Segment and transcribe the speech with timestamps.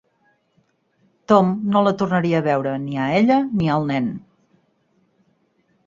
[1.31, 4.13] Tom no la tornaria a veure ni a ella ni al nen.